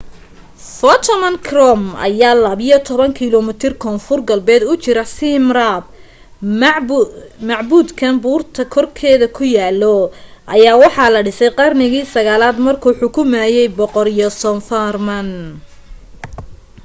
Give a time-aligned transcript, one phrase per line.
[0.75, 5.85] phnom krom ayaa 12 kiloomiitar koonfur galbeed u jiraa siem reap
[7.49, 9.95] macbudkan buurta korkeeda ku yaalo
[10.55, 15.29] ayaa waxaa la dhisay qarniga 9aad markuu xukumaayay boqor yasovarman